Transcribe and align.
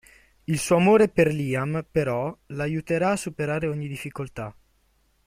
Il 0.45 0.57
suo 0.57 0.77
amore 0.77 1.09
per 1.09 1.31
Liam, 1.31 1.85
però, 1.91 2.35
la 2.47 2.63
aiuterà 2.63 3.11
a 3.11 3.15
superare 3.15 3.67
ogni 3.67 3.87
difficoltà. 3.87 4.51